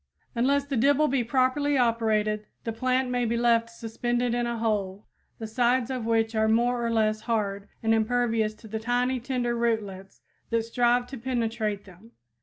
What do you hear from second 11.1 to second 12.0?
penetrate